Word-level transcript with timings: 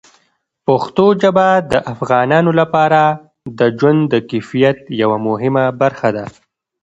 پښتو 0.67 1.05
ژبه 1.21 1.47
د 1.71 1.73
افغانانو 1.93 2.51
لپاره 2.59 3.01
د 3.59 3.59
ژوند 3.77 3.99
د 4.13 4.15
کیفیت 4.29 4.79
یوه 5.01 5.17
مهمه 5.27 5.65
برخه 5.81 6.09
ده. 6.15 6.25